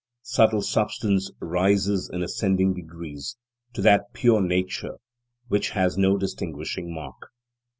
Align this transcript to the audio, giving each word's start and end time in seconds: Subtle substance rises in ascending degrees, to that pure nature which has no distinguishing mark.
Subtle 0.23 0.63
substance 0.63 1.29
rises 1.39 2.09
in 2.11 2.23
ascending 2.23 2.73
degrees, 2.73 3.37
to 3.73 3.83
that 3.83 4.11
pure 4.13 4.41
nature 4.41 4.97
which 5.47 5.69
has 5.69 5.95
no 5.95 6.17
distinguishing 6.17 6.91
mark. 6.91 7.27